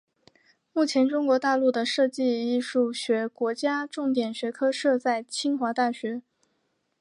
[0.73, 6.23] 目前中国大陆的设计艺术学国家重点学科设在清华大学。